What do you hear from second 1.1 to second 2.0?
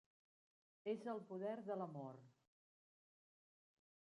el poder de